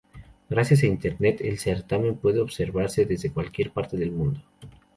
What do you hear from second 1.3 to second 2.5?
el certamen puede